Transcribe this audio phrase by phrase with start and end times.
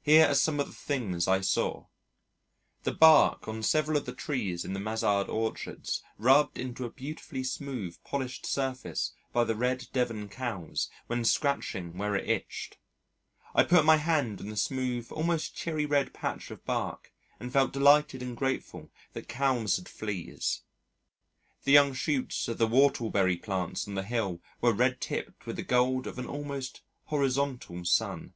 [0.00, 1.88] Here are some of the things I saw:
[2.84, 7.44] the bark on several of the trees in the mazzard orchards rubbed into a beautifully
[7.44, 12.78] smooth, polished surface by the Red Devon Cows when scratching where it itched;
[13.54, 17.74] I put my hand on the smooth almost cherry red patch of bark and felt
[17.74, 20.62] delighted and grateful that cows had fleas:
[21.64, 25.56] the young shoots of the whortle berry plants on the hill were red tipped with
[25.56, 28.32] the gold of an almost horizontal sun.